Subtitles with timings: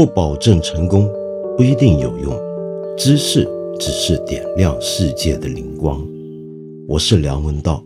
[0.00, 1.06] 不保证成功，
[1.58, 2.34] 不一定有用。
[2.96, 3.46] 知识
[3.78, 6.02] 只是点亮世界的灵光。
[6.88, 7.84] 我是梁文道。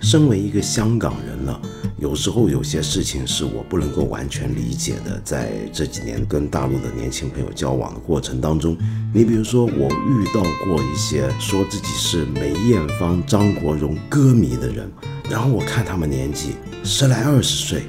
[0.00, 1.36] 身为一个香港人，
[2.00, 5.20] 有时候有些事情是我不能够完全理解的。
[5.22, 8.74] 在这几年跟大陆的年轻朋友交往的过程当中，
[9.12, 14.90] 你比如说我遇到过一些说自己是梅艳芳、张国荣歌迷的人，
[15.28, 17.82] 然后我看他们年纪十来二十岁，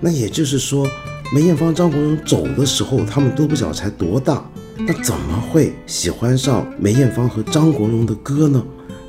[0.00, 0.88] 那也就是说，
[1.30, 4.42] 梅艳芳、张国荣走的时候，他们都不晓得才多大，
[4.78, 8.64] 那怎么会喜欢上梅艳芳和张国荣的歌呢？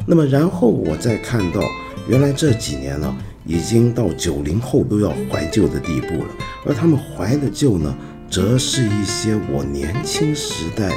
[0.05, 1.61] 那么然后我再看到。
[2.05, 3.15] 原来这几年呢，
[3.45, 6.29] 已经到九零后都要怀旧的地步了，
[6.65, 7.95] 而他们怀的旧呢，
[8.29, 10.91] 则是一些我年轻时代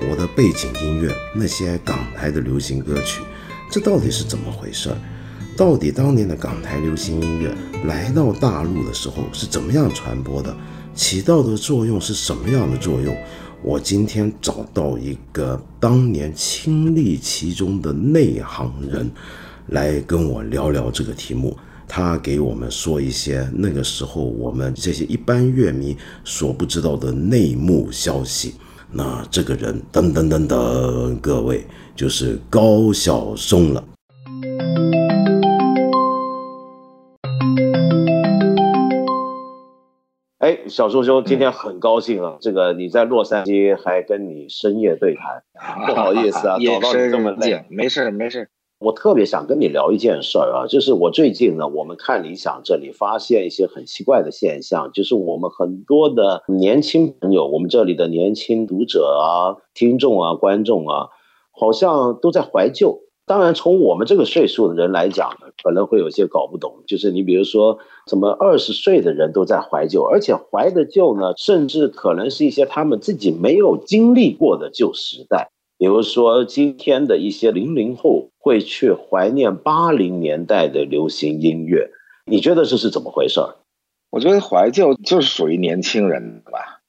[0.00, 3.20] 我的背景音乐，那些港台的流行歌曲。
[3.70, 4.90] 这到底是怎么回事？
[5.56, 10.56] 到底当年的港台流行音乐来到大陆的时候是怎么样传播的？
[10.94, 13.14] 起到的作用是什么样的作用？
[13.62, 19.10] 我今天找到一个当年亲历其中的内行人。
[19.68, 21.56] 来跟我聊聊这个题目，
[21.94, 28.54] 他给我们说一些那个时候我们这些一般乐迷所不知道的内幕消息。
[28.90, 33.84] 那这个人噔噔噔噔，各位就是高晓松了。
[40.38, 42.38] 哎，小松兄，今天很高兴啊！
[42.40, 45.42] 这个你在洛杉矶还跟你深夜对谈，
[45.86, 48.48] 不好意思啊， 搞到你这么累，没事没事。
[48.82, 61.08] 我特别想跟你聊一件事儿啊，就是我最近呢，我们看理想这里发现一些很奇怪的现象，就是我们很多的年轻朋友，我们这里的年轻读者啊、听众啊、观众啊，
[61.52, 63.00] 好像都在怀旧。
[63.24, 67.78] 当然，从我们这个岁数的人来讲呢，可能会有些搞不懂，就是你比如说，
[68.08, 75.50] 什么二十岁的人都在怀旧，而且怀的旧呢，甚至可能是一些他们自己没有经历过的旧时代。
[75.78, 81.90] 比如说，今天的一些零零后会去怀念八零年代的流行音乐，
[82.26, 83.54] 你觉得这是怎么回事儿？
[84.10, 86.80] 我觉得怀旧就是属于年轻人的吧，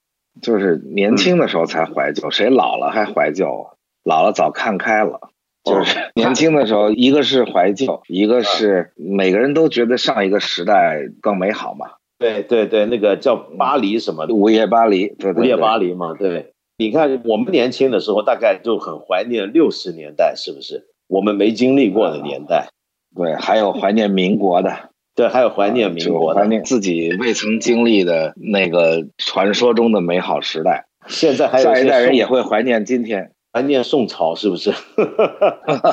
[0.41, 3.67] 就是年轻的时候才怀旧，谁老了还怀旧？
[4.03, 5.29] 老了早看开了。
[5.63, 11.91] 就是年轻的时候，一个是怀旧，一个是每个人都觉得上一个时代更美好嘛。
[12.17, 14.25] 对对对，那个叫巴黎什么？
[14.27, 16.53] 午夜巴黎，对午夜巴黎嘛，对。
[16.77, 20.87] 你看，我们年轻的时候大概就很怀念六十年代，是不是？
[21.13, 22.69] 我们没经历过的年代。
[23.15, 30.87] 对，还有怀念民国的，对，还有怀念民国，怀念自己未曾经历的那个传说中的美好时代。
[31.07, 34.71] 现在还有下一代人也会怀念今天，怀念宋朝，是不是？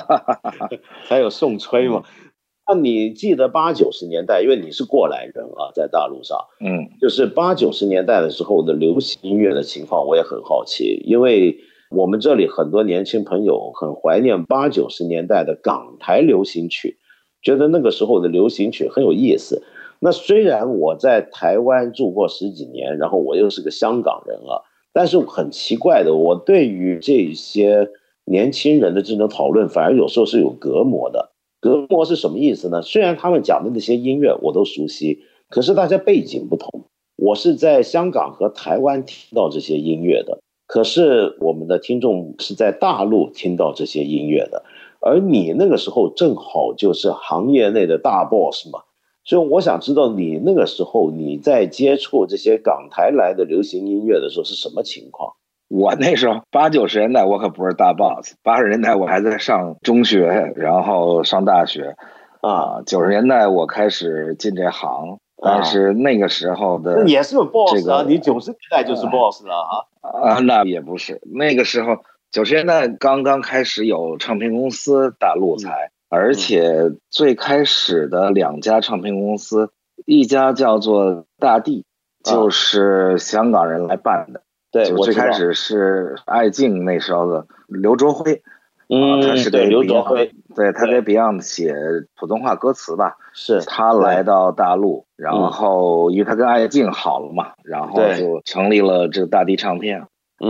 [1.05, 2.05] 还有宋崔嘛？
[2.67, 11.59] 那你记得八九十年代，因为你是过来人啊，在大陆上，嗯，就是八九十年代的时候的流行音乐的情况，我也很好奇，因为
[11.91, 16.99] 我们这里很多年轻朋友很怀念八九十年代的港台流行曲，
[17.43, 19.65] 觉得那个时候的流行曲很有意思。
[19.99, 24.63] 那虽然我在台湾住过十几年，然后我又是个香港人啊，
[24.93, 27.91] 但是很奇怪的，我对于这些
[28.25, 31.33] 年轻人的这种讨论，反而有时候是有隔膜的。
[31.61, 32.81] 隔膜是什么意思呢？
[32.81, 36.87] 虽然他们讲的那些音乐我都熟悉，可是大家背景不同。
[37.17, 40.41] 我是在香港和台湾听到这些音乐的，
[40.73, 44.63] 可是我们的听众是在大陆听到这些音乐的。
[45.01, 48.81] 而你那个时候正好就是行业内的大 boss 嘛，
[49.25, 55.33] 所以我想知道你那个时候你在接触这些港台来的流行音乐的时候是什么情况？
[55.69, 61.97] 我那时候八九十年代我可不是大 boss，八十年代我还在上中学，然后上大学，
[62.43, 71.99] 啊，九十年代我开始进这行，但是那个时候的也是 boss 啊，你九十年代就是 boss 了啊，啊，那也不是，那个时候
[72.31, 79.71] 九十年代刚刚开始有唱片公司，大陆才，而且最开始的两家唱片公司，
[80.05, 81.87] 一家叫做大地，
[82.23, 84.43] 就是香港人来办的。
[84.71, 88.43] 对，我最开始是爱敬那时候的刘卓辉，
[88.89, 91.75] 嗯，他是对刘卓辉，对他给 Beyond 写
[92.19, 100.07] 普通话歌词吧，是他来到大陆，然后因为他跟爱静好了嘛，然后就成立了这个大地唱片，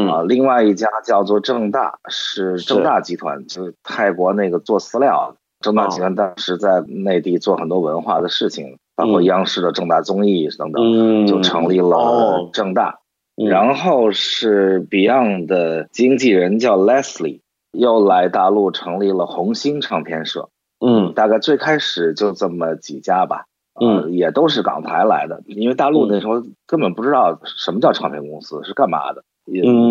[0.08, 10.82] 啊，另外一家叫做正大，是正大集团，就是泰国那个做饲料，正大集团当时在内地做很多文化的事情，包括央视的正大综艺等等，
[11.26, 12.98] 就成立了正大。
[13.36, 17.40] 然后是 Beyond 的经纪人叫 Leslie，
[17.72, 20.48] 又来大陆成立了红星唱片社。
[20.80, 21.12] 嗯。
[21.14, 23.44] 大概最开始就这么几家吧，
[23.74, 29.22] 呃，也都是港台来的，因为大陆那时候根本不知道什么叫唱片公司是干嘛的，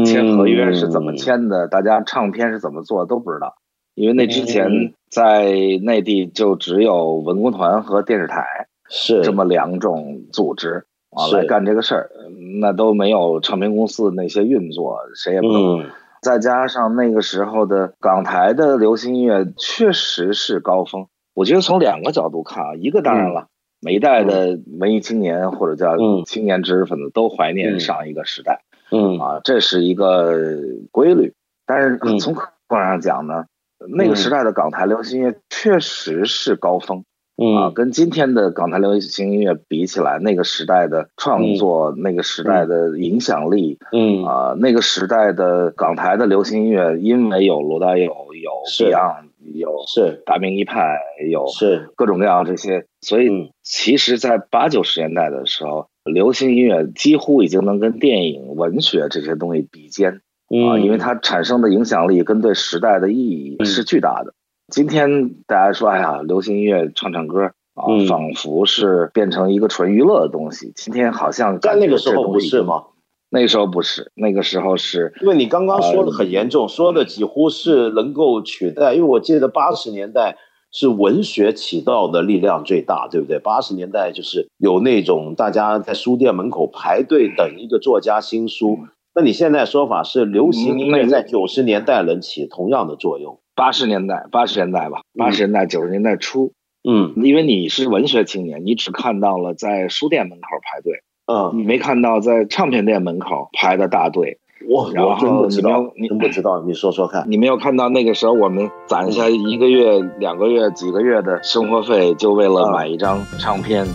[0.06, 3.56] 签合约是怎么签的，大家唱片是怎么做都不知道，
[3.96, 4.46] 因为那之嗯。
[4.46, 12.12] 前在内地就只有文工团和电视台是这么两种组织啊来干这个事儿，
[12.62, 15.81] 那都没有唱片公司那些运作，谁也不懂。
[15.81, 15.86] 嗯
[16.21, 23.48] 再加上那个时候的港台的流行音乐确实是高峰，我觉得从两个角度看啊，一个当然了，
[23.81, 26.24] 每一代的文艺青年或者叫嗯。
[26.25, 27.80] 青年知识分子都怀念嗯。
[27.80, 28.62] 上一个时代、
[28.92, 29.18] 嗯。
[29.19, 30.57] 啊，这是一个
[30.92, 31.33] 规律。
[31.66, 32.19] 但是嗯。
[32.19, 33.45] 从客观上讲呢，
[33.98, 37.06] 那个时代的港台流行音乐确实是高峰。
[37.40, 37.74] 啊，嗯。
[37.74, 44.26] 跟今天的港台流行音乐比起来，那个时代的创作，那个时代的影响力，嗯。
[44.26, 48.86] 啊、那个时代的港台的流行音乐，因为有罗大佑，有是。
[48.92, 50.22] Beyond，有是。
[50.26, 51.00] 达明一派，
[51.30, 51.90] 有是。
[51.96, 53.24] 各种各样这些，所嗯。
[53.24, 60.12] 以其实，在八九十年代的时候，流行音乐几乎已经能跟电影、文学这些东西比肩。
[60.12, 60.84] 啊，嗯。
[60.84, 63.66] 因为它产生的影响力跟对时代的意义嗯。
[63.66, 64.34] 是巨大的。
[64.69, 70.71] 今天大家说，哎呀，流行音乐唱唱歌啊，嗯仿佛是变成一个纯娱乐的东西。
[70.75, 72.83] 今天好像但那个时候不是吗？
[73.31, 78.94] 那个时候不是，那个时候是因为你刚刚说的很严重，说的几乎是能够取代。
[78.94, 80.38] 因为我记得八十年代
[80.71, 83.39] 是文学起到的力量最大，对不对？
[83.39, 88.77] 八十年代就是有那种大家在书店门口排队等一个作家新书。
[89.16, 93.39] 那你现在说法是流行音乐在九十年代能起同样的作用？
[93.60, 96.54] 八十年代，八十年代吧，八十年代九十年代初，
[96.90, 97.12] 嗯。
[97.18, 107.26] 因为你是文学青年，你只看到了在书店门口排队，嗯，你没看到在唱片店门口排的大队，我然后我真不知道你没有，你真不知道，你说说看。
[107.28, 112.72] 你没有看到那个时候我们攒下一个月、两个月、几个月的生活费，就为了嗯。
[112.72, 113.86] 买一张唱片，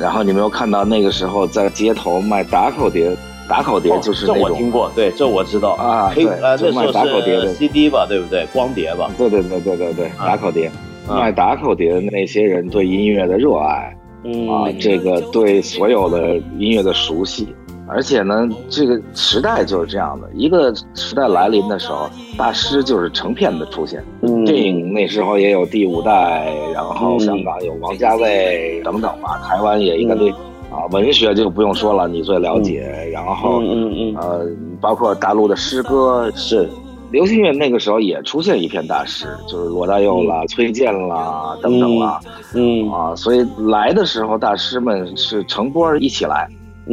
[0.00, 3.16] 然后你没有看到那个时候在街头卖打口碟，
[3.48, 4.40] 打口碟就是哦这。
[4.40, 8.46] 我听过，对，这我知道啊对黑呃，就卖那时候打口碟的是 CD 吧，对不对？
[8.52, 9.10] 光碟吧。
[9.16, 10.70] 对对对对对对，啊打口碟，
[11.08, 17.48] 啊卖打口碟的那些人对音乐的热爱，嗯啊，这个对所有的音乐的熟悉，
[17.86, 24.04] 而且呢，这个时代就是这样的，一个时代来临的时候，大师就是成片的出现。
[24.22, 30.32] 嗯电影那时候也有第五代，然后嗯香港有王家卫等等吧，台湾也应该对。
[30.70, 33.10] 啊，文学就不用说了，你最了解。
[33.12, 34.46] 然后，嗯嗯嗯，呃，
[34.80, 36.68] 包括大陆的诗歌，是
[37.10, 42.20] 流行乐那个时候也出现一片大师，就是罗大佑啦、崔健啦等等啦。
[42.54, 46.48] 嗯啊，所以来的时候，大师们是成波一起来，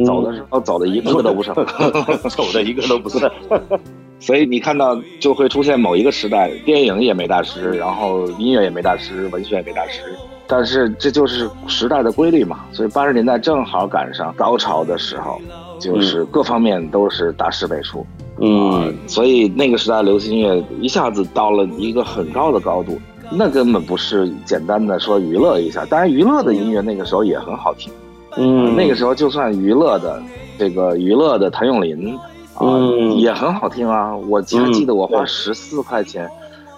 [0.06, 1.54] 走的时候走的一个都不剩，
[2.30, 3.30] 走的一个都不剩。
[4.18, 10.00] 所以你看到就会出现某一个时代，电影也没大师，然后音乐也没大师，文学也没大师，
[10.46, 12.60] 但是这就是时代的规律嘛。
[12.72, 15.40] 所以八十年代正好赶上高潮的时候，
[15.78, 18.06] 就是各方面都是大师辈出。
[18.38, 23.00] 嗯所以那个时代流行音乐一下子到了一个很高的高度，
[23.30, 25.86] 那根本不是简单的说娱乐一下。
[25.86, 27.90] 当然，娱乐的音乐那个时候也很好听。
[28.36, 30.22] 嗯那个时候就算娱乐的
[30.58, 32.14] 这个娱乐的谭咏麟
[32.52, 34.14] 啊，嗯也很好听啊。
[34.14, 36.30] 我还记得我花对十四块钱，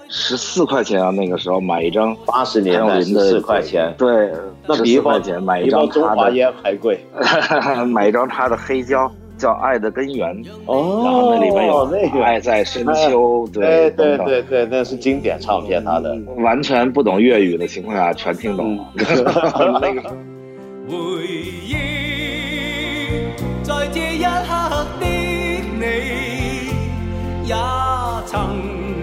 [0.08, 6.98] 十四块钱啊，那个时候买一张八十年代的四块钱，对，十那比一包四块钱买一张他的，中华烟还贵。
[7.88, 9.10] 买一张他的黑胶。
[9.38, 10.34] 叫《爱的根源》，
[10.66, 16.18] 哦然后那里面有那个，爱在深秋，对对对对对，那是经典唱片，他的。
[16.38, 18.84] 完全不懂粤语的情况下全听懂了。
[19.80, 20.02] 那个
[20.88, 20.96] 回
[21.68, 21.76] 忆
[23.62, 25.06] 在这一刻的
[25.78, 25.84] 你，
[27.46, 27.54] 也
[28.26, 28.97] 曾。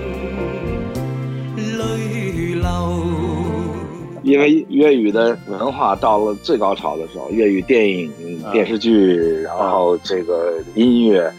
[4.24, 8.12] 因为粤语的文化到了最高潮的时候，粤语电影、
[8.44, 11.32] 啊电视剧，然后这个音乐，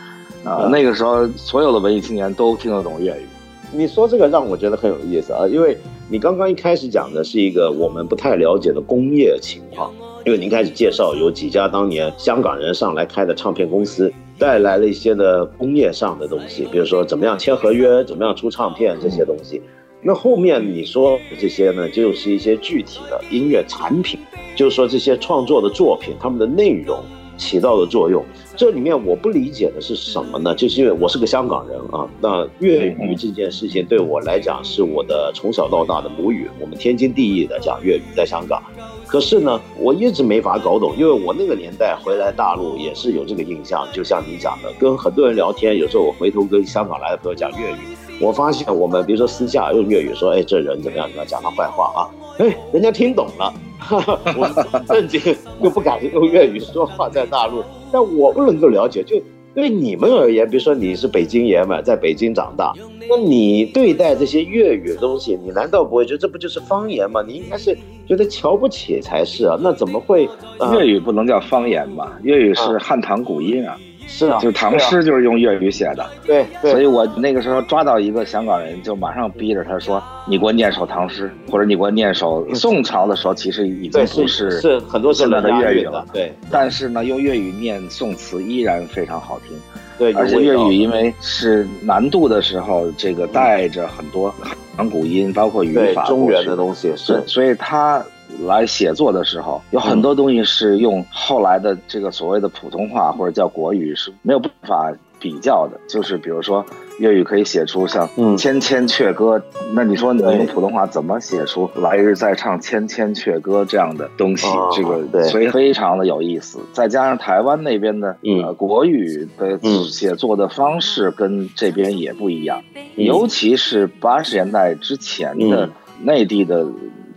[0.45, 3.27] 啊、啊那个时候所有的文艺青年都听得懂粤语。
[3.73, 5.77] 你说这个让我觉得很有意思啊，因为
[6.09, 9.93] 你刚刚一开始讲的是一个我们不太了解的工业情况，
[10.25, 19.61] 因为您开始介绍有几家当年香港人上来开的唱片公司，带来了一些的工业上的东西，比如说怎么样签合约，怎么样出唱片这些东西。
[20.07, 24.21] 那后面你说的这些呢，就是一些具体的音乐产品，
[24.55, 27.03] 就是说这些创作的作品，他们的内容
[27.37, 28.25] 起到的作用。
[28.57, 30.55] 这里面我不理解的是什么呢？
[30.55, 38.63] 就是因为我是个香港人啊，那粤语这件事情对我来讲是我的从小到大的母语，我们天经地义的讲粤语，在香港。
[39.09, 51.07] 可是呢，我一直没法搞懂，因为我那个年代回来大陆也是有这个印象，就像你讲的，跟很多人聊天，有时候我回头跟香港来的朋友讲粤语，我发现我们比如说私下用粤语说，哎，这人怎么样？
[51.09, 52.01] 怎么样讲他坏话啊，
[52.39, 53.53] 哎，人家听懂了。
[54.37, 55.21] 我正经
[55.63, 59.03] 又不敢用粤语说话，在大陆，但我不能够了解。
[59.03, 59.21] 就
[59.55, 62.73] 对你们而言，比如说你是北京爷们，在北京长大，
[63.09, 67.23] 那你对待这些粤语的东西，你难道不会觉得这不就是方言吗？
[67.27, 67.77] 你应该是
[68.09, 69.57] 觉得瞧不起才是啊。
[69.61, 70.29] 那怎么会？
[70.73, 72.19] 粤语不能叫方言吧？
[72.23, 73.79] 粤语是汉唐古音啊。
[74.07, 89.57] 是啊，就唐诗就是用粤语写的，对，所以我那个时候抓到一个香港人，就马上逼着他说：“你给我念首唐诗，或者你给我念首宋朝的时候，其实已经不是是很多现在的粤语了。”对，但是呢，用粤语念宋词依然非常好听。
[89.99, 94.35] 对，而且粤语因为是难度的时候，这个带着很多
[94.77, 98.05] 含古音，包括语法中原的东西，是，所以他。
[98.45, 105.81] 来写作的时候，有很多东西是用后来的这个所谓的普通话或者叫国语是没有办法比较的。
[105.89, 106.63] 就是比如说
[106.99, 109.39] 粤语可以写出像《千千阙歌》，
[109.73, 114.47] 那你说你用普通话怎么写出“来日再唱千千阙歌”这样的东西？
[114.75, 116.59] 这个所以非常的有意思。
[116.73, 122.63] 再加上台湾那边的呃国语的写作的方式跟这边也不一样，
[122.97, 125.69] 尤其是八十年代之前的
[126.03, 126.67] 内地的。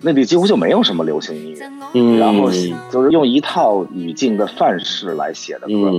[0.02, 2.50] 内地几乎就没有什么流行音乐，嗯，然后
[2.90, 5.92] 就是用一套语境的范式来写的歌，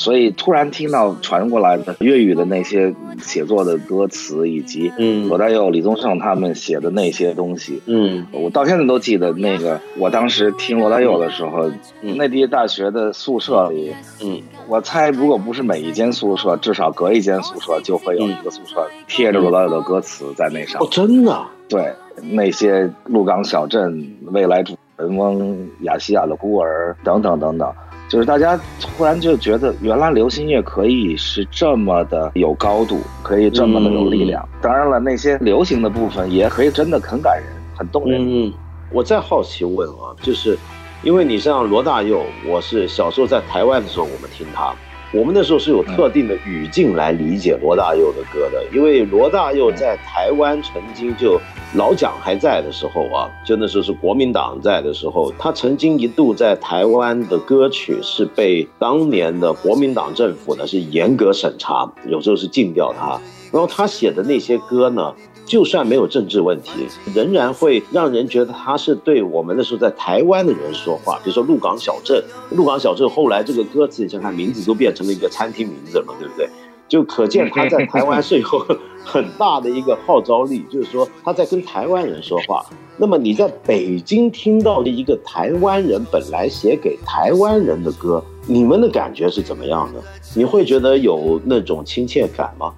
[0.00, 4.90] 所以突然听到传过来的粤语的那些写作的歌词，以及
[5.28, 13.92] 罗大佑、李宗盛他们写的那些东西，嗯，我到现在都记得那个我当时听罗大佑的时候，内地大学的宿舍里，
[14.24, 21.92] 嗯，我猜如果不是每一间宿舍，至少隔一间宿舍就会有一个宿舍贴着罗大佑的歌词在那上，哦，真的，对。
[22.22, 27.72] 那些鹿港小镇、未来主人翁、亚细亚的孤儿等等等等，
[28.10, 34.46] 就是大家突然就觉得，原来流行乐可以是这么的有高度，可以这么的有力量。
[34.60, 38.20] 当然了，那些流行的部分也可以真的很感人、很动人。
[38.20, 38.52] 嗯，
[38.90, 40.58] 我再好奇问啊，就是
[41.04, 44.74] 因为你像罗大佑，我是小时候在台湾的时候，我们听他。
[45.12, 51.40] 我们那时候是有特定的语境来理解罗大佑的歌的，因为罗大佑在台湾曾经就
[51.74, 63.20] 老蒋还在的时候啊，就那时候是国民党在的时候，他曾经一度在台湾的歌曲是被当年的国民党政府呢是严格审查，有时候是禁掉他，
[63.52, 65.14] 然后他写的那些歌呢。
[65.46, 71.16] 就算没有政治问题，仍然会让人觉得他是对我们那时候在台湾的人说话。
[71.24, 76.48] 比如说鹿港小镇，鹿港小镇后来这个歌词，你想看名字都变成了一个餐厅名字了嘛，对不对？
[76.86, 78.46] 就可见他在台湾是有
[79.04, 82.64] 很大的一个号召力，就是说他在跟台湾人说话。
[82.96, 90.02] 那么你在北京听到的一个台湾人本来写给台湾人的歌，你们的感觉是怎么样的？
[90.34, 92.74] 你会觉得有那种亲切感吗？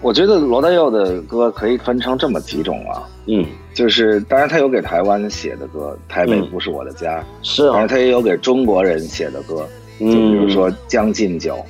[0.00, 9.64] 我觉得罗大佑的歌可以分成这么几种啊，嗯，就是当然他有给台湾写的歌，《台北不是我的家》，是啊，他也有给中国人写的歌，
[10.00, 11.64] 就比如说《将进酒》，嗯，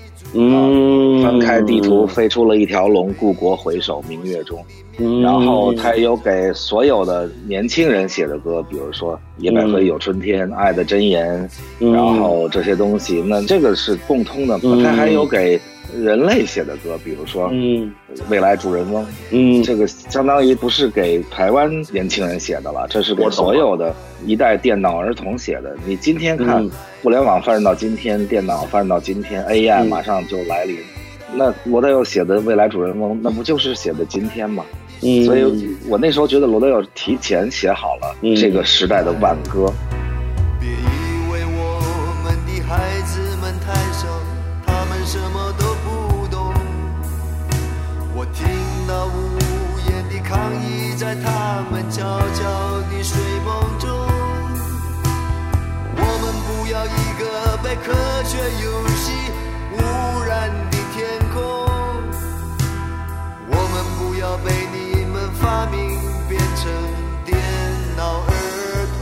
[1.22, 4.64] 翻开地图飞出了一条龙，故国回首明月中，
[5.22, 11.48] 然后他也有给所有的年轻人写的歌，比如说《野百合有春天》《爱的箴言》，
[11.92, 15.60] 然后这些东西，那这个是共通的，他还有给。
[15.94, 17.92] 人类写的歌，比如说，嗯，
[18.28, 23.94] 未来主人翁，嗯，这个相当于不是给台湾年轻人写的了，这是给所有的
[24.24, 25.76] 一代电脑儿童写的。
[25.86, 26.66] 你今天看，
[27.02, 30.78] 互联网发展到今天，电脑发展到今天，AI 马上就来临，
[31.34, 34.64] 那罗大佑写的未来主人翁，那不就是写的今天吗？
[35.02, 39.72] 嗯，所以我那时候觉得罗大佑提前写好了这个时代的挽歌。
[39.90, 40.01] 别
[51.92, 52.00] 悄
[52.32, 53.90] 悄的睡梦中。
[55.94, 57.22] 我们不要一个
[57.62, 57.92] 被科
[58.24, 59.12] 学游戏
[59.74, 59.76] 污
[60.26, 61.42] 染的天空。
[63.46, 66.72] 我们不要被你们发明变成
[67.26, 67.38] 电
[67.94, 68.30] 脑儿
[68.98, 69.00] 童。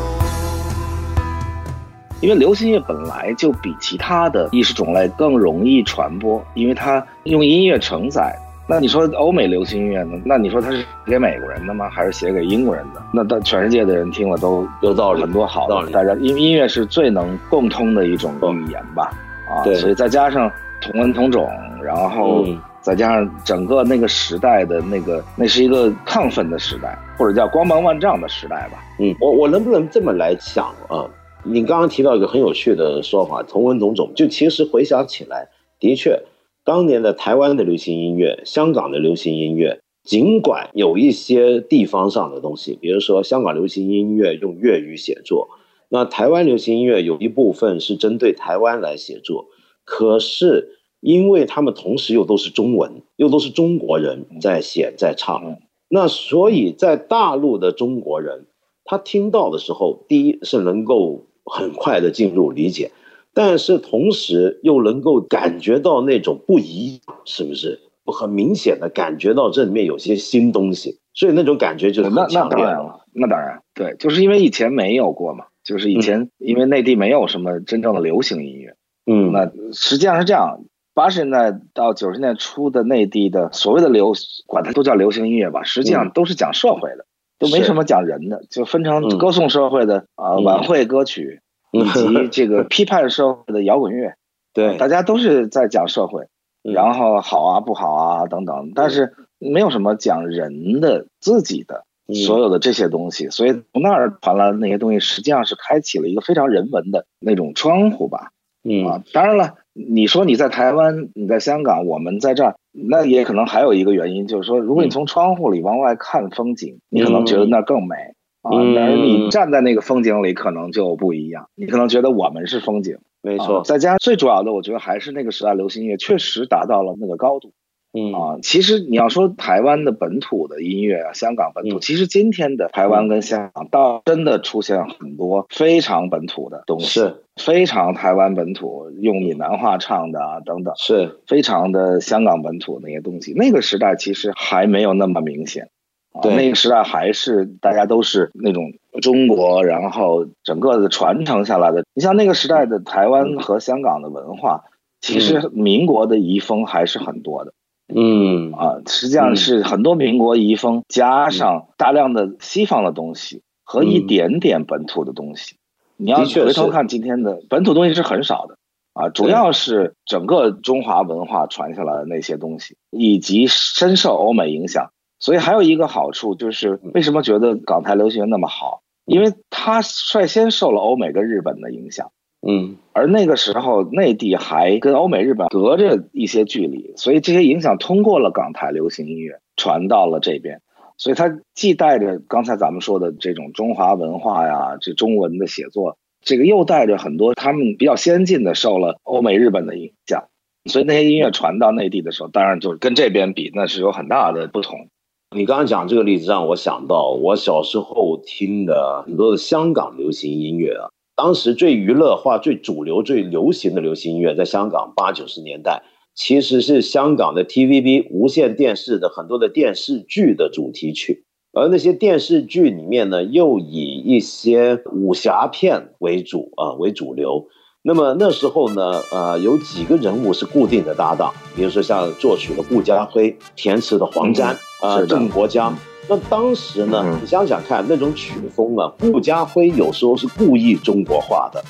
[2.21, 8.37] 因为流行乐本来就比其他的艺术种类更容易传播，因为它用音乐承载。
[8.71, 10.17] 那你说欧美流行音乐呢？
[10.25, 11.91] 那你说它是给美国人的吗？
[11.91, 13.03] 还是写给英国人的？
[13.13, 15.91] 那到全世界的人听了都有道理，很多好的。
[15.91, 19.11] 大家音音乐是最能共通的一种语言吧？
[19.49, 20.49] 啊，所以再加上
[20.81, 21.51] 同文同种，
[21.83, 22.47] 然后
[22.81, 28.79] 再加上整个那个时代的那个，那是一个亢奋的时代，或者叫光芒万丈的时代吧？
[29.01, 31.11] 嗯，我我能不能这么来想啊？
[31.43, 35.49] 你刚刚提到一个很有趣的说法，同文同种，就其实回想起来，
[35.81, 36.17] 的确。
[36.65, 45.49] 当年的台湾的流行音乐、香港的流行音乐，尽管有一些地方上的东西，比如说香港流行音乐用粤语写作，
[45.89, 49.47] 那台湾流行音乐有一部分是针对台湾来写作，
[49.85, 58.47] 可是因为他们同时又都是中文，又都是中国人在写在唱，那所以在大陆的中国人，
[58.85, 62.91] 他听到的时候，第一是能够很快的进入理解，
[63.35, 67.81] 但是同时又能够感觉到那种不一样，是不是？
[68.13, 72.49] 很明显的感觉到这里面有些新东西，所以那种感觉就是那那。
[72.49, 78.75] 当然了，那当然，对，就是因为以前没有过嘛，就是以前因为内地没有什么真正的流行音乐，
[79.07, 84.13] 嗯，那实际上是这样，八十年代到九十年代初的内地的所谓的流，
[84.49, 87.07] 管它都叫流行音乐吧，实际上都是讲社会的，
[87.39, 89.19] 都没什么讲人的，就分成嗯。
[89.19, 90.43] 歌颂社会的啊、嗯。
[90.43, 91.41] 晚会歌曲，
[91.73, 94.15] 以及 这个批判社会的摇滚乐，
[94.55, 96.25] 对，大家都是在讲社会，
[96.65, 108.31] 嗯然后好啊不好啊等等，但是没有什么讲人的自己的嗯所有的这些东西，所以从那儿传来的那些东西，实际上是开启了一个非常人文的那种窗户吧。
[108.63, 117.97] 嗯啊，当然了，你说你在台湾，你在香港，我们在这儿，那也可能还有一个原因，就是说，如果你从窗户里往外看风景，你可能觉得那儿更美
[118.43, 122.95] 啊，嗯但是你站在那个风景里，可能就不一样，你可能觉得我们是风景。
[122.95, 127.53] 啊没错，再加上最主要的，我觉得还是那个时代流行音乐确实达到了那个高度
[127.93, 128.39] 嗯啊。
[128.43, 143.35] 其实你要说台湾的本土的音乐啊，香港本土，嗯其实今天的台湾跟香港倒真的出现很多非常本土的东西，是非常台湾本土用闽南话唱的啊等等，是，非常的香港本土那些东西。
[143.35, 145.69] 那个时代其实还没有那么明显。
[146.13, 151.85] 啊，对那个时代还是大家都是那种中国，然后整个的传承下来的。
[151.95, 154.65] 你像那个时代的台湾和香港的文化，
[155.01, 157.53] 其实民国的遗风还是很多的
[157.95, 158.81] 嗯啊。
[158.87, 165.57] 实际上是很多民国遗风加上大量的西方的东西和一点点本土的东西。
[165.97, 168.57] 你要回头看今天的本土东西是很少的
[168.95, 174.91] 啊，主要是整个中华文化传下来的那些东西，以及深受欧美影响。
[175.21, 178.83] 所以还有一个好处就是，为什么觉得港台流行乐那么好？
[179.05, 182.11] 因为它率先受了欧美跟日本的影响，
[182.47, 190.61] 嗯而那个时候内地还跟欧美、日本隔着一些距离，所以这些影响通过了港台流行音乐传到了这边。
[190.97, 200.29] 所以它既带着刚才咱们说的这种中华文化呀，这中文的写作，这个又带着很多他们比较先进的受了欧美、日本的影响，
[200.67, 204.89] 所以那些音乐传到内地的时候，当然就是跟这边比，那是有很大的不同。
[205.37, 210.91] 你刚刚讲这个例子，让我想到我小时候听的很多的香港流行音乐啊。
[211.15, 215.85] 当时最娱乐化、最主流、最流行的流行音乐，在香港八九十年代，
[216.17, 227.47] 其实是香港的 TVB 无线电视的很多的电视剧的主题曲，而那些电视剧里面呢，又以一些武侠片为主啊为主流。
[227.83, 235.75] 那么那时候呢，呃，有几个人物是固定的搭档，比如说像作曲的顾嘉辉、填词的黄沾，啊、郑国江。
[236.07, 241.65] 那当时呢，嗯你想想看，那种曲风啊，顾嘉辉有时候是故意中国化的，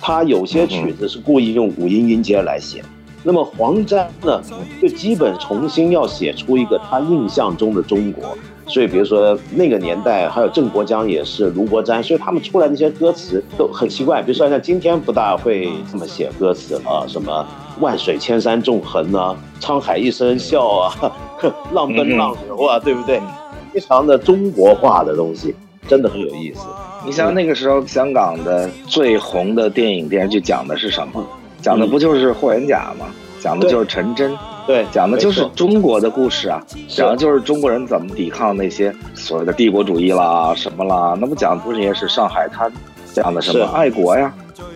[0.00, 2.84] 他有些曲子是故意用五音音阶来写。
[3.26, 4.40] 那么黄沾呢，
[4.80, 8.38] 就基本重新要写出一个他印象中的中国。
[8.68, 14.22] 所以，比如说那个年代，还有郑国江也是卢国沾，所以他们出来那些歌词都很奇怪。
[14.22, 17.44] 比如说像今天不大会这么写歌词了，什么
[17.80, 20.94] 万水千山纵横啊，沧海一声笑啊，
[21.72, 23.20] 浪奔浪流啊，对不对？
[23.72, 25.52] 非常的中国化的东西，
[25.88, 26.66] 真的很有意思。
[27.04, 31.24] 你像那个时候香港的最红的电影电视剧讲的是什么？
[31.66, 33.06] 讲的不就是霍元甲吗？
[33.40, 34.32] 讲的就是陈真，
[34.68, 41.16] 对，讲的就是中国的故事啊，讲的就是中国人怎么抵抗那些所谓的帝国主义啦、什么啦。
[41.20, 42.72] 那不讲的不是也是上海滩
[43.12, 44.32] 讲的什么爱国呀？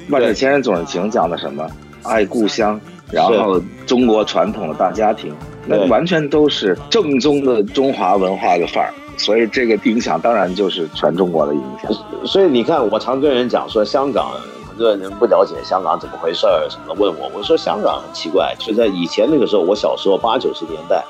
[0.08, 1.64] 万水千山总是情讲的什么
[2.02, 2.80] 爱故乡，
[3.12, 5.32] 然后中国传统的大家庭，
[5.66, 8.92] 那完全都是正宗的中华文化的范儿。
[9.16, 11.92] 所以这个影响当然就是全中国的影响。
[12.26, 14.32] 所以你看，我常跟人讲说，香港
[14.80, 21.04] 很多人不了解香港怎么回事儿，什么的问我，我说香港很奇怪，就在以前那个时候，我小时候八九十年代，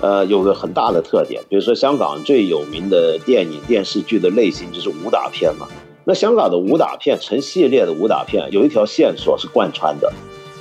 [0.00, 5.68] 呃，有个很大的特点，比如说香港最有名的电影电视剧的类型就是武打片嘛。
[6.02, 10.12] 那香港的武打片成系列的武打片有一条线索是贯穿的，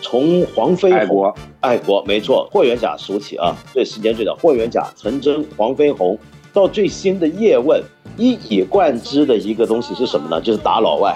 [0.03, 6.15] 从黄飞鸿爱国，爱国，没错，霍元甲数起啊，对时间最早，霍元甲、陈真、黄飞鸿，
[6.53, 7.81] 到最新的叶问，
[8.15, 10.39] 一以贯之的一个东西是什么呢？
[10.39, 11.15] 就是打老外，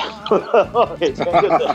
[1.00, 1.68] 每天就是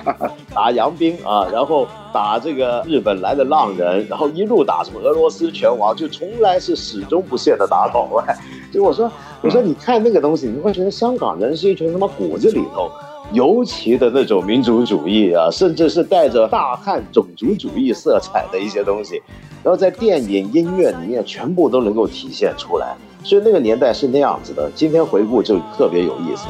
[0.52, 8.36] 打洋兵啊，然后打这个日本来的浪人，然后一路打什么俄罗斯拳王，就从来是始终不懈的打老外。
[8.72, 9.10] 就我说，
[9.42, 12.90] 我说你看那个东西，你会觉得香港人是一群他妈骨子里头
[13.32, 19.22] 尤其的那种民族主义啊，甚至是带着大汉种族主义色彩的一些东西，
[19.62, 22.96] 然后在电影、音乐里面全部都能够体现出来。
[23.24, 26.46] 所以那个年代是那样子的，今天回顾就特别有意思。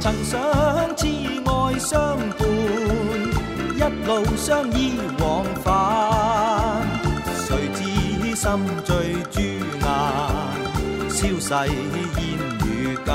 [0.00, 0.40] 曾想
[0.96, 1.06] 挚
[1.44, 2.48] 爱相伴，
[3.76, 6.82] 一路相依往返。
[7.36, 8.50] 谁知心
[8.84, 8.96] 醉
[9.30, 9.40] 朱
[9.80, 9.86] 顏，
[11.08, 12.22] 消逝烟
[12.66, 13.14] 雨间。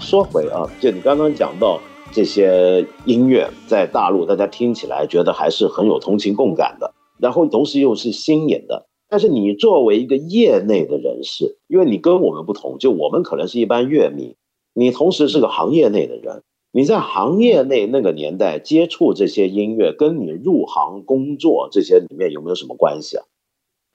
[0.00, 1.78] 说回啊，就你刚刚讲到
[2.10, 8.86] 这些音乐，在大陆大家听起来觉得还是很有同情共感的，然后同时又是新颖的。
[9.14, 14.34] 但是你作为一个业内的人士，因为你跟我们不同，就我们可能是一般乐迷，
[14.74, 23.24] 你同时是个行业内的人，你在行业内那个年代接触这些音乐，跟你入行工作这些里面有没有什么关系啊？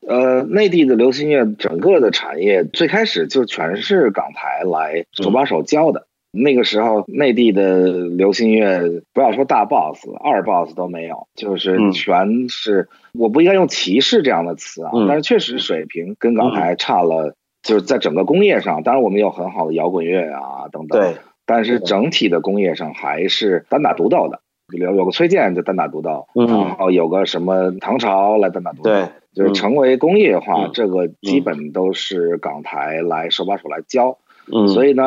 [0.08, 6.08] 呃，内地的流行乐整个的产业最开始就全是港台来手把手教的。
[6.32, 12.88] 那个时候，内地的流行乐不要说大 boss，二 boss 都没有，就是嗯全是。
[13.14, 18.84] 我不应该用歧视这样的词啊，嗯但是确实水平跟港台差了，就是在整个工业上。
[18.84, 21.16] 当然，我们有很好的摇滚乐啊等等，对，
[21.48, 24.42] 但是整体的工业上还是单打独斗的。
[24.72, 34.20] 有有个崔健就单打独斗，嗯然后有个什么唐朝来单打独斗，对，就是成为工业化，嗯这个基本都是港台来手把手来教。
[34.52, 35.04] 嗯，所以呢，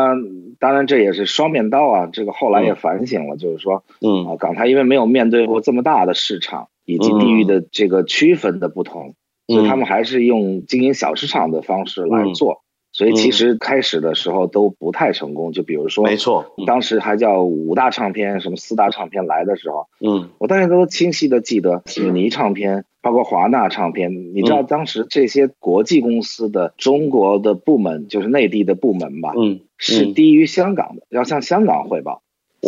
[0.58, 2.08] 当然这也是双面刀啊。
[2.12, 9.14] 这个后来也反省了，就是说嗯啊，港台因为没有面对过这么大的市场以及地域的这个区分的不同，
[9.48, 12.62] 所以他们还是用经营小市场的方式来做。
[13.02, 15.52] 所以其实开始的时候都不太成功。
[15.52, 24.34] 就比如说，没错，当时还叫五大唱片、什么四大唱片来的时候，嗯我大家都清晰的记得索尼唱片，包括华纳唱片。
[24.34, 32.22] 你知道当时这些国际公司的中国的部门，就是内地的部门吧，嗯，是低于香港的，要向香港汇报。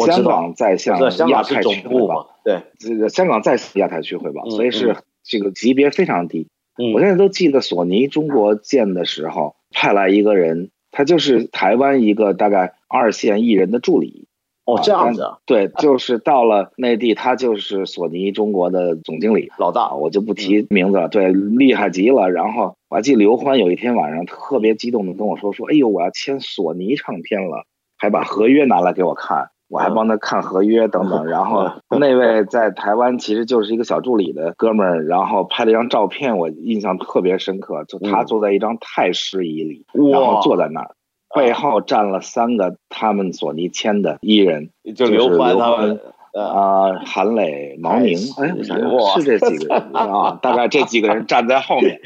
[0.07, 6.49] 香港在向亚太区汇报，对，这个香港再向亚太区汇报，嗯所以是这个级别非常低。
[6.77, 14.27] 嗯我现在都记得索尼中国建的时候派来一个人，他就是台湾一个大概二线艺人的助理。
[14.67, 19.53] 哦这样子啊，对，就是到了内地，他就是索尼中国的总经理。
[19.59, 22.31] 老大，我就不提名字了，对，厉害极了。
[22.31, 27.67] 然后我还记得刘欢有一天晚上特别激动的跟我说说，哎呦，我要签索尼唱片了，
[27.99, 31.27] 还把合约拿来给我看，我还帮他看合约等等。
[31.27, 40.91] 然后 那位在台湾其实就是一个小助理的哥们儿，然后拍了一张照片，我印象特别深刻，就他嗯坐在一张太师椅里，然后，坐在那儿。
[41.35, 46.01] 背后站了三个他们索尼签的艺人，就刘欢他们，
[46.33, 51.99] 呃，啊、韩磊、毛宁，哎，我想想是这几个人啊，大概这几个人 站在后面，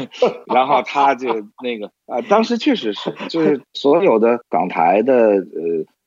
[0.54, 1.28] 然后他就
[1.62, 5.40] 那个啊、当时确实是，就是所有的港台的呃，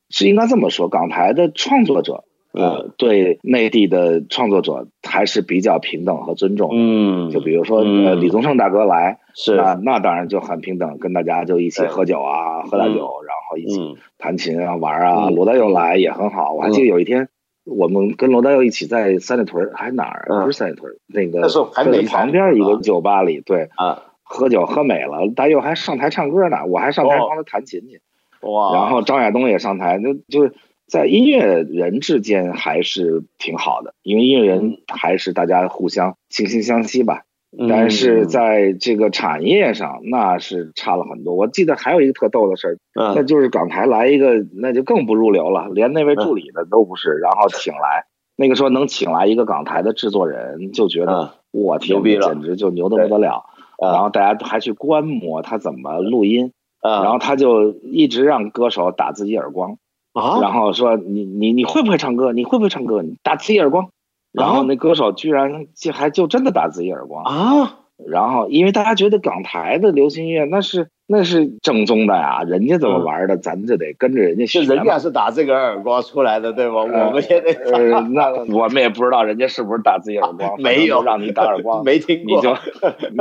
[0.09, 2.23] 是应该这么说，港台的创作者。
[2.53, 6.75] 呃，对内地的创作者还是比较平等和尊重的。
[6.79, 15.27] 嗯，就比如说，嗯呃，李宗盛大哥来，是，那那当然就很平等，跟大家就一起喝酒啊，喝大酒，然后一起嗯弹琴啊、玩啊。
[15.27, 17.29] 嗯罗大佑来也很好，我还记得有一天，
[17.63, 28.01] 我们跟罗大佑一起在三里屯儿还哪儿不是三里屯儿，那个那时候还没旁边一个酒吧里，对，啊，喝酒喝美了，大佑还上台唱歌呢，我还上台哦帮他弹琴去。
[28.41, 30.53] 哇，然后张亚东也上台，那就是
[30.87, 37.23] 在音乐人之间还是挺好的，因为音乐人还是大家互相惺惺相惜吧。
[37.57, 41.33] 嗯但是在这个产业上，那是差了很多。
[41.33, 53.45] 我记得还有一个特逗的事儿，那嗯就是港台来一个，那就更不入流了，连那位助理的都不是，然后请来那个说能请来一个港台的制作人，就觉嗯得我天牛逼，了简直就牛的不得了。
[53.79, 59.77] 啊然后大家还去观摩他怎么录音，啊，然后他就一直让歌手打自己耳光，
[60.13, 62.31] 啊，然后说你你你会不会唱歌？
[62.33, 63.01] 你会不会唱歌？
[63.01, 63.89] 你打自己耳光。
[64.33, 74.99] 然后那歌手居然就还就真的打自己耳光，啊，然后因为大家觉得港台的流行音乐那是那是正宗的呀，人家怎么玩的，咱就得跟着人家学就人家。
[74.99, 76.81] 是打这个耳光出来的，对吧？
[76.81, 82.57] 呃我们也得呃，那我们也不知道人家是不是打自己耳光， 没有让你打耳光， 没听过，你就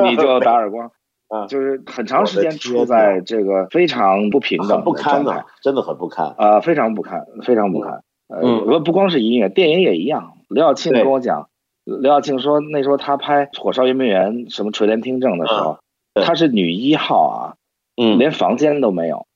[0.02, 0.90] 你就打耳光
[1.28, 6.34] 啊，就是很长时间处在这个非常不平等不堪的真的很不堪。
[6.38, 8.02] 呃，非常不堪，非常不堪。
[8.28, 10.34] 呃，嗯不不光是音乐，电影也一样。
[10.48, 11.48] 刘晓庆跟我讲，
[11.84, 15.78] 刘晓庆说那时候他拍《火烧圆明园》什么垂帘听政的时候，
[16.14, 17.54] 对她是女一号啊，
[17.96, 19.26] 嗯，连房间都没有。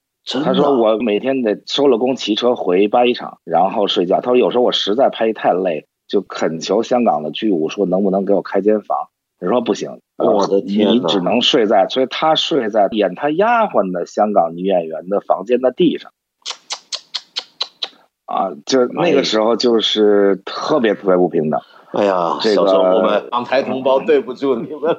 [0.45, 4.21] 他说我每天得收了工骑车回八一厂，然后睡觉。
[4.21, 9.09] 他说有时候我实在拍戏太累，就恳求香港的剧务说能不能给我开间房。
[9.41, 16.13] 他说不行，我的天你只能睡在，所以他睡在演他丫鬟的香港女演员的房间的地上。
[18.27, 21.61] 啊，就那个时候就是特别特别不平等。
[21.93, 24.99] 哎呀，这个小时候我们港台同胞对不住你们。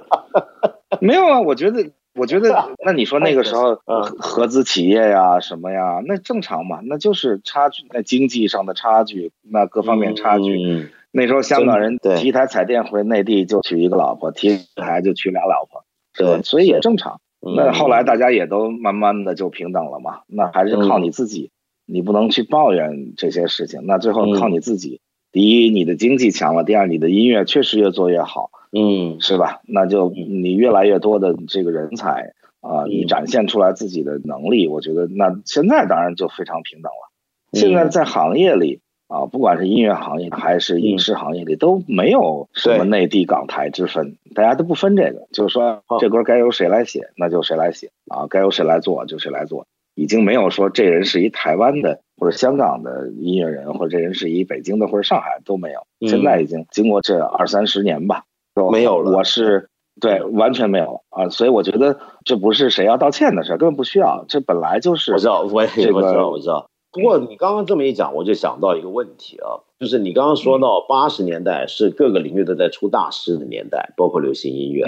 [0.99, 10.61] 没有啊，我觉得，我觉得， 那你说那个时候嗯合合资企业呀，什么呀，那正常嘛，那就是差距，那经济上的差距，那各方面差距。
[10.61, 15.83] 嗯，那时候香港人对提一台彩电回内地就娶一个老婆，提一台就娶俩老婆，
[16.17, 16.41] 对？
[16.43, 17.19] 所以也正常。
[17.43, 21.49] 嗯那后来大家也都慢慢的就平等了嘛，那还是靠你自己，
[21.87, 23.87] 你不能去抱怨这些事情。
[23.87, 29.61] 那最后靠你自己，第一你的经济强了，第二你的音乐确实越做越好，嗯是吧？
[29.67, 37.59] 那就你越来越多的这个人才啊、你展现出来自己的能力，我觉得那现在当然就非常平等了。
[37.59, 55.81] 现在在行业里啊，不管是音乐行业还是影视行业里，都没有什么内地港台之分，大家都不分这个，就是说这歌该由谁来写，那就谁来写啊，该由谁来做就谁来做，已经没有说这人是一台湾的或者香港的音乐人，或者这人是一北京的或者上海都没有。
[55.99, 56.07] 嗯。
[56.07, 58.23] 现在已经经过这二三十年吧，
[58.71, 59.11] 没有了。
[59.11, 59.67] 我是
[59.99, 66.69] 对完全没有了啊，所以我觉得这不是谁要道歉的事儿，根本不需要，这本来就是我知道，我也这个我知道，我知道。
[66.91, 74.85] 不过你刚刚这么一讲，我就想到一个问题啊，就是你刚刚说到八十年代是各个领域都在出大师的年代，包括流行音乐，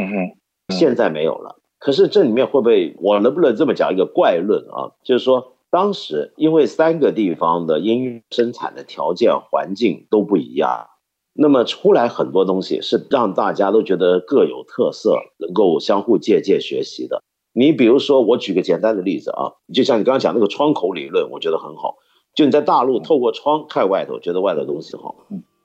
[0.75, 1.55] 现在没有了。
[1.79, 4.91] 可是这里面会不会，我能不能这么讲一个怪论啊？
[5.03, 10.87] 就是说，当时因为三个地方的音乐生产的条件环境都不一样，
[11.33, 17.21] 那么出来很多东西是让大家都觉得各有特色，能够相互借鉴学习的。
[17.53, 21.95] 你比如说，我举个简单的例子啊，就像你刚刚讲那个窗口理论，我觉得很好。
[22.35, 25.15] 就你在大陆透过窗看外头，觉得外头东西好。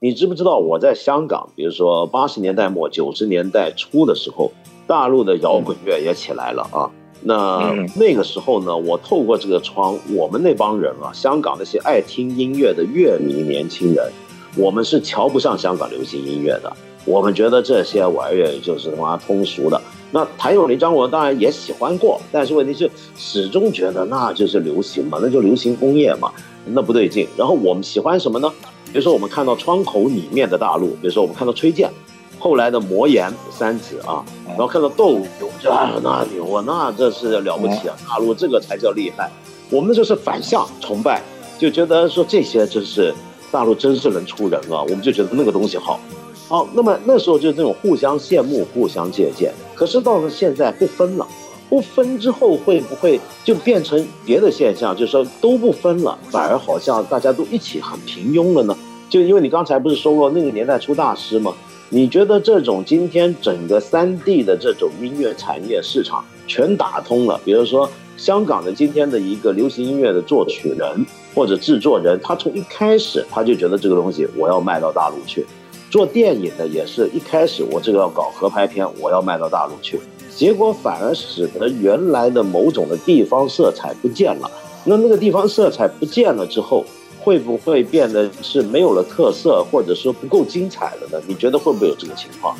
[0.00, 4.52] 你知不知道我在香港，比如说八十年代末九十年代初的时候，
[4.86, 6.90] 大陆的摇滚乐也起来了啊。
[7.22, 14.12] 那嗯那个时候呢，我透过这个窗，我们那帮人啊，香港那些爱听音乐的乐迷年轻人，
[14.56, 16.70] 我们是瞧不上香港流行音乐的，
[17.06, 19.80] 我们觉得这些玩意儿就是他妈通俗的。
[20.10, 26.32] 那谭咏麟、张国荣当然也喜欢过，但是问题是始终觉得那就是流行嘛，那就流行工业嘛，
[26.66, 27.28] 那不对劲。
[27.36, 28.50] 然后我们喜欢什么呢？
[28.90, 31.90] 比如说我们看到窗口里面的大陆，比如说我们看到崔健，
[32.38, 39.30] 后来的魔岩三子啊，然后看到窦唯，我就啊那牛啊，那这是了不起啊，大陆这个才叫厉害。
[39.68, 41.22] 我们那就是反向崇拜，
[41.58, 43.12] 就觉得说这些真是
[43.52, 46.00] 大陆真是能出人啊，我们就觉得那个东西好。
[46.48, 49.52] 好，那么那时候就那种互相羡慕、互相借鉴。
[49.74, 51.26] 可是到了现在不分了，
[51.68, 54.96] 不分之后会不会就变成别的现象？
[54.96, 58.74] 就是说都不分了，反而好像大家都一起很平庸了呢？
[59.10, 61.54] 就因为你刚才不是说过那个年代出大师吗？
[61.90, 67.38] 你觉得这种今天整个三 D 的这种音乐产业市场全打通了？
[67.44, 75.46] 比如说香港的今天的一个流行音乐的作曲人或者制作人，他从一开始他就觉得这个东西我要卖到大陆去。
[75.90, 79.98] 做电影的也是一开始我这个要搞合拍片，我要卖到大陆去，
[80.34, 84.50] 结果反而使得原来的某种的地方色彩不见了。
[84.84, 86.84] 那那个地方色彩不见了之后，
[87.20, 91.20] 会不会变得是没有了特色，或者说不够精彩了呢？
[91.26, 92.56] 你觉得会不会有这个情况？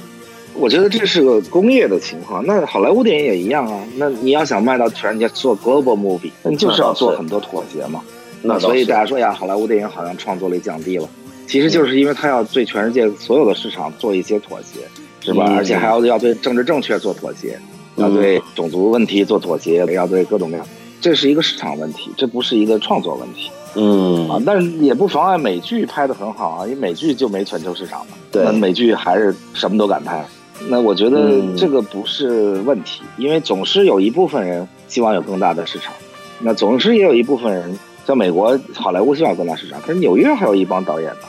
[0.55, 3.85] 我觉得这是个工业的情况，那好莱坞电影也一样啊。
[3.97, 8.03] 那你要想卖到全世界做 global movie，那你就是要做很多妥协嘛。
[8.43, 11.09] 那所以大家说呀，好莱坞电影好像创作力降低了，
[11.49, 14.81] 其实就是因为他要对全世界所有的市场做一些妥协，
[15.21, 15.47] 是吧？
[15.49, 17.59] 嗯而且还要要对政治正确做妥协，
[17.97, 20.67] 要对种族问题做妥协，要对各种各样，
[21.01, 24.39] 这是一个市场问题，这不是一个创作问题嗯啊。
[24.45, 28.13] 但是也不妨碍美剧拍的很好啊，因为美剧就没全球市场嘛。
[28.31, 30.23] 对那美剧还是什么都敢拍。
[30.69, 35.95] 那我觉得嗯这个不是问题，因为总是有一部分人希望有更大的市场，
[36.41, 41.29] 那总是也有一部分人，像美国好莱坞希望有更大市场，可是纽约还有一帮导演呢，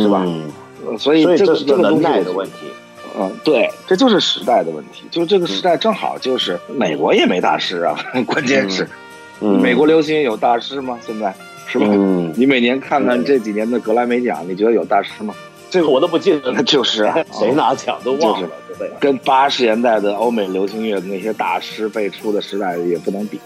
[0.00, 0.26] 是吧
[0.98, 2.52] 所以这这个这个是个能耐的问题。
[3.18, 8.84] 嗯，对，这就是时代的问题，就是这个时代正好就是美国也没大师啊， 关键是、
[9.40, 10.98] 嗯美国流行有大师吗？
[11.06, 11.34] 现在
[11.66, 11.86] 是吧？
[11.88, 15.34] 嗯，你每年看看这几年的格莱美奖，你觉得有大师吗？
[15.70, 18.90] 这个我都不记得了 就是啊 谁拿奖都忘了，对不对？
[19.00, 23.40] 跟八十年代的欧美流行乐的那些大师辈出的时代也不能比，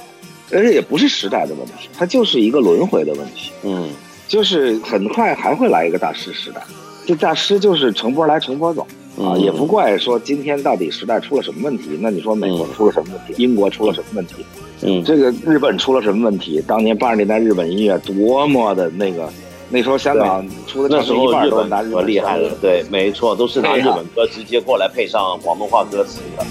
[0.53, 3.89] 而且也不是时代的问题，它就是一个轮回的问题，嗯
[4.31, 6.63] 就是很快还会来一个大师时代，
[7.05, 8.83] 这大师就是乘波来乘波走，
[9.19, 11.99] 啊，嗯也不怪说今天到底时代出了什么问题。
[12.01, 13.43] 那你说美国出了什么问题？
[13.43, 14.37] 英国出了什么问题？
[14.83, 16.63] 嗯这个日本出了什么问题？
[16.65, 19.29] 当年八十年代日本音乐多么的那个，
[19.69, 26.47] 那时候香港出的那时候日本半都是拿日可厉害了，对，没错，都是拿日本歌直接过来配上广东话歌词的。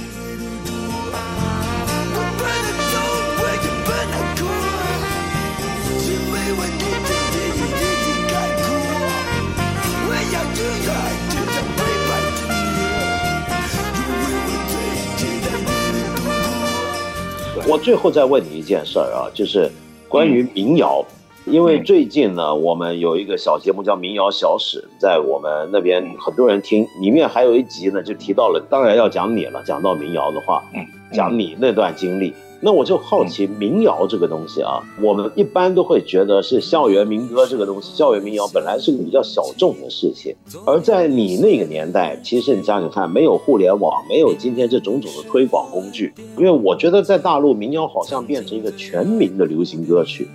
[17.69, 19.69] 我最后再问你一件事儿啊，就是
[20.07, 21.05] 关于民谣，
[21.45, 32.33] 因为最近呢，我们有一个小节目叫《民谣小史》，在我们那边很多人听，里面还有一集呢，就提到了，当然要讲你了，讲到民谣的话，嗯，讲你那段经历。
[32.61, 50.27] 那我就好奇，民谣这个东西啊，我们一般都会觉得是校园民歌这个东西，校园民谣本来是个比较小众的事情，而在你那个年代，其实你想想看，没有互联网，没有今天这种种的推广工具，因为我觉得在大陆民谣好像变成一个全民的流行歌曲，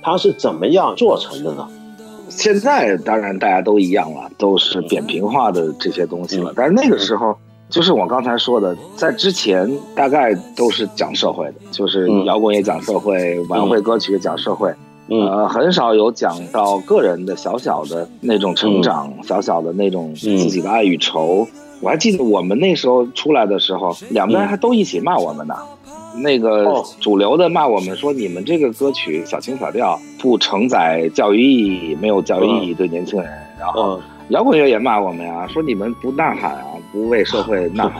[0.00, 1.68] 它是怎么样做成的呢？
[2.28, 6.50] 现在当然大家都一样了，都是扁平化的这些东西了。
[6.52, 7.36] 嗯但是那个时候，
[7.72, 12.26] 就是我刚才说的，在之前大概都是讲社会的，就是嗯。
[12.26, 14.70] 摇滚也讲社会，晚会歌曲也讲社会，
[15.08, 15.26] 嗯。
[15.26, 21.48] 呃，很少有讲到个人的小小的那种成长，小小的那种嗯自己的爱与愁。
[21.80, 25.54] 我还记得我们那时候出来的时候，两边还都一起骂我们呢。
[26.16, 26.84] 那个哦。
[27.00, 33.32] 主流的骂我们说，你们这个歌曲小情小调，不承载教育意义，没有教育意义对年轻人。
[33.58, 34.00] 然后嗯。
[34.28, 37.90] 摇滚乐也骂我们呀，说你们不呐喊啊，不为社会 呐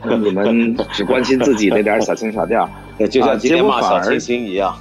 [0.00, 2.68] 喊， 你们只关心自己那点小情小调。
[2.98, 4.74] 嗯，就像今天骂小啊结果反而清新一样。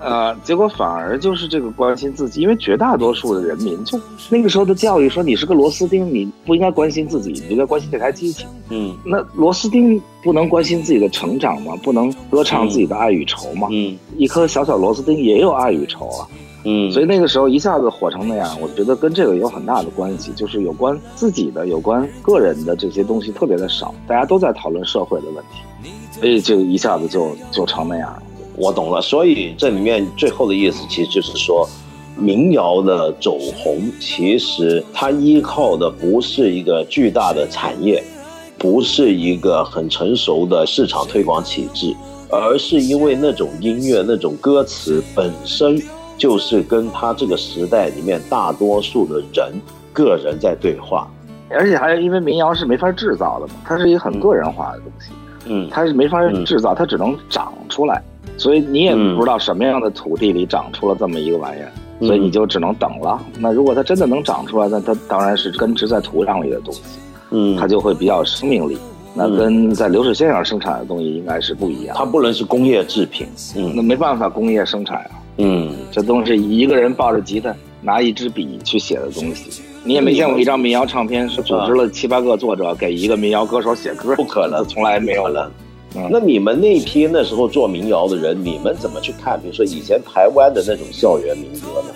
[0.00, 3.96] 呃，结果反而就是这个关心自己，因为绝大多数的人民就
[4.28, 8.44] 那个时候的教育说你是个螺丝钉，你不应该关心自己，你应该关心这台机器。
[8.70, 11.74] 嗯那螺丝钉不能关心自己的成长吗？
[11.82, 13.68] 不能歌唱自己的爱与愁吗？
[13.70, 16.26] 嗯一颗小小螺丝钉也有爱与愁啊。
[16.64, 28.22] 嗯，所以那个时候一下子火成那样，我觉得跟这个有很大的关系，就是有关自己的、有关个人的这些东西特别的少，大家都在讨论社会的问题，所以就一下子就就成那样了。
[28.56, 31.66] 我懂了，所以这里面最后的意思其实就是说，
[32.16, 38.02] 民谣的走红，其实它依靠的不是一个巨大的产业，
[38.58, 41.94] 不是一个很成熟的市场推广体制，
[42.28, 45.80] 而是因为那种音乐、那种歌词本身
[46.18, 49.52] 就是跟他这个时代里面大多数的人
[49.92, 51.08] 个人在对话。
[51.50, 55.12] 而且还因为民谣是没法制造的嘛，它是一个很个人化的东西，
[55.46, 58.02] 嗯它是没法制造，它只能长出来，
[58.36, 63.18] 所以你也不知道什么样的土地里长出了这么一个玩意儿，嗯所以你就只能等了。
[63.38, 66.82] 那如果它真的能长出来，那它当然是根植在土壤里的东西，
[67.30, 68.76] 嗯，它就会比较有生命力。
[69.14, 73.26] 那跟在流水线上生产的东西应该是不一样它，不能是工业制品。
[73.56, 75.72] 嗯那没办法工业生产啊，嗯。
[75.90, 79.62] 这都是一个人抱着吉他拿一支笔去写的东西。
[79.84, 85.50] 你也没见过一张民谣唱片是组织了七八个作者给一个民谣歌手写歌，不可能从来没有了。
[85.96, 89.40] 嗯那你们那批那时候做民谣的人，你们怎么去看？
[89.40, 91.94] 比如说以前台湾的那种校园民歌呢？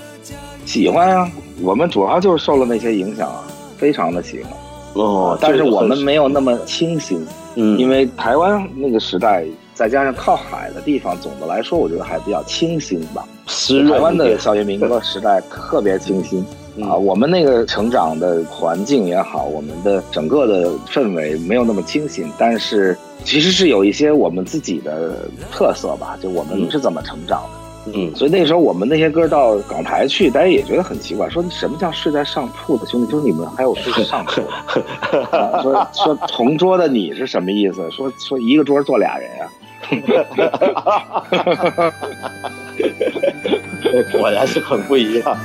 [0.64, 3.44] 喜欢啊，我们主要就是受了那些影响啊，
[3.76, 4.52] 非常的喜欢。
[4.94, 7.24] 哦但是我们没，没有那么清新，
[7.56, 9.44] 嗯，因为台湾那个时代，
[9.82, 13.26] 再加上靠海的地方，总的来说我觉得还比较清新吧。
[13.90, 16.44] 台湾的校园民歌时代特别清新。
[16.76, 27.58] 嗯啊，我们那个成长的环境也好，我们的整个的氛围没有那么清新，但是其实是有一些我们自己的特色吧，就我们嗯是怎么成长的。
[27.92, 33.10] 嗯所以那时候我们那些歌到港台去，大家也觉得很奇怪，说什么叫睡在上铺的兄弟？
[33.10, 34.40] 就是你们还有睡在上铺
[35.10, 35.26] 的？
[35.36, 37.90] 啊、说说同桌的你是什么意思？
[37.90, 39.50] 说说一个桌坐俩人啊？
[40.00, 41.92] 哈哈哈
[44.12, 45.36] 果然是很不一样。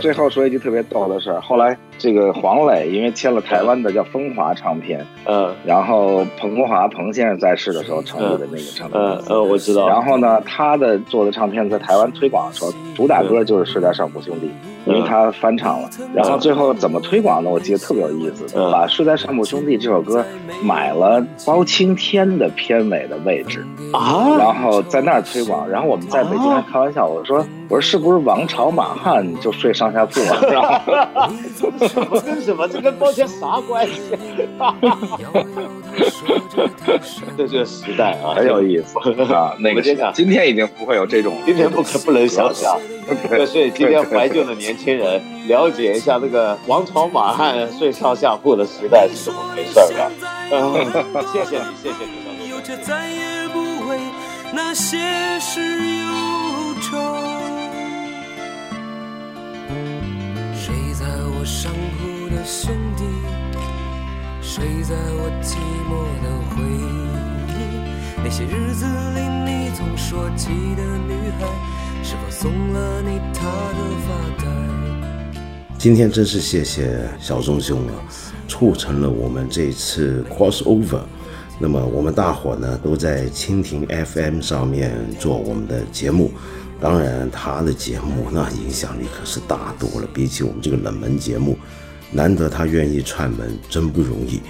[0.00, 9.32] 最后说一句特别逗的事儿，后来这个黄磊因为签了台湾的叫风华唱片，嗯然后彭国华彭先生在世的时候成立的那个唱片公司。
[9.32, 9.88] 嗯嗯，我知道。
[9.88, 14.46] 然后呢，他的做的唱片在台湾推广的时候，主打歌就是《睡在上铺兄弟》，
[14.84, 15.88] 因为他翻唱了。
[16.12, 17.48] 然后最后怎么推广呢？
[17.48, 20.24] 我记得特别有意思，嗯把《睡在上铺兄弟》这首歌
[20.64, 25.70] 买了包青天的片尾的位置，啊，然后在那儿推广。
[25.70, 27.38] 然后我们在北京还开玩笑，我说
[27.68, 30.40] 我说是不是王朝马汉就睡上下铺啊？
[30.50, 30.80] 然后
[32.24, 32.66] 跟什么？
[32.72, 34.00] 这跟包间啥关系？
[37.36, 38.98] 这这个时代啊，很有意思
[39.32, 39.54] 啊。
[39.58, 42.78] 那个我跟你讲今天已经不会有这种，今天不可不能想象。
[43.28, 50.10] 对，所以今天怀旧的年轻人了解一下这个王朝马汉睡上下铺的时代是怎么回事儿吧。
[50.52, 50.72] 嗯，
[51.32, 53.98] 谢谢你，谢谢你，小有周着再也不为
[54.52, 54.98] 那些
[55.40, 57.41] 事忧愁。
[61.42, 63.02] 我上铺的兄弟，
[64.40, 65.56] 睡在我寂
[65.90, 65.90] 寞
[66.22, 68.22] 的回忆。
[68.22, 71.44] 那些日子里，你总说起的女孩，
[72.04, 74.46] 是否送了你她的发带？
[75.76, 77.92] 今天真是谢谢小钟兄啊，
[78.46, 81.00] 促成了我们这次 crossover。
[81.58, 86.30] 那么我们大伙呢都在蜻蜓 FM 上面做我们的节目，
[86.82, 91.56] 当然他的节目那影响力可是大多了，比起我们这个冷门节目，
[92.10, 94.42] 难得他愿意串门，真不容易。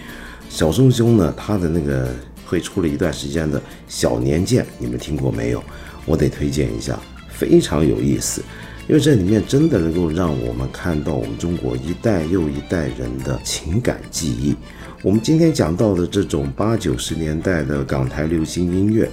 [0.49, 2.09] 小钟兄呢，他的那个
[2.47, 5.63] 会出了一段时间的小年鉴，你们听过没有？
[6.07, 8.43] 我得推荐一下，非常有意思。
[8.89, 14.57] 因为这里面真的能够让我们看到我们中国一代又一代人的情感记忆。
[15.03, 19.09] 我们今天讲到的这种八九十年代的港台流行音乐，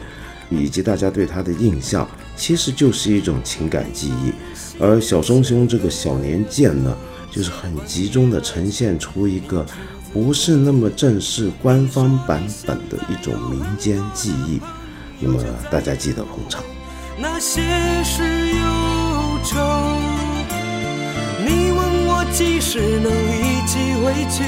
[0.49, 2.07] 以及大家对它的印象，
[2.39, 4.33] 其实就是一种情感记忆。
[4.79, 6.95] 而小松兄这个小年鉴呢，
[7.29, 9.65] 就是很集中的呈现出一个
[10.13, 14.61] 不是那么正式官方版本的一种民间记忆。
[15.19, 16.63] 那么大家记得捧场。
[17.17, 17.61] 那些
[18.05, 18.55] 事忧
[19.43, 19.57] 愁。
[21.45, 24.43] 你问我几时能一起回去，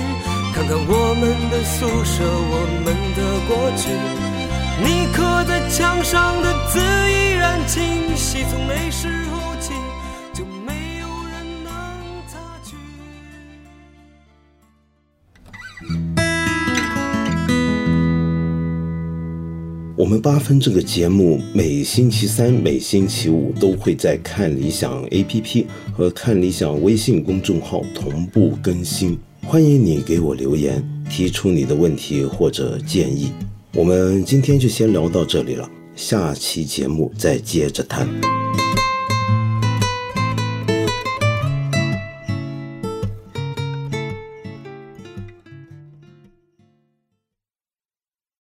[0.54, 3.20] 看看我们的宿舍，我们的
[3.50, 4.31] 过去。
[4.84, 9.74] 你刻在墙上的字依然清晰，从那时候起
[10.34, 11.72] 就没有人能
[12.28, 12.76] 擦去。
[19.96, 33.32] 我们八分这个节目每星期三、每星期五都会在看理想 APP 和看理想微信公众号同步更新，欢迎你给我留言，提出你的问题或者建议。
[33.74, 38.06] 我们今天就先聊到这里了，下期节目再接着谈。